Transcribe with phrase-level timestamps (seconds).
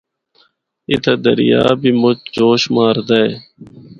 [0.91, 3.31] اِتھا دریا بھی مُچ جوش ماردا اے۔